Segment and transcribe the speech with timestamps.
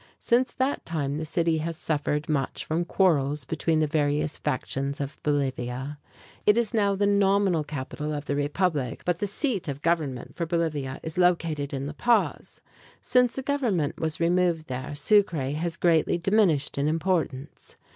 [0.17, 5.21] Since that time the city has suffered much from quarrels between the various factions of
[5.21, 5.99] Bolivia.
[6.47, 10.47] It is now the nominal capital of the republic, but the seat of government for
[10.47, 12.61] Bolivia is located in La Paz.
[12.99, 17.75] Since the government was removed there, Sucre has greatly diminished in importance.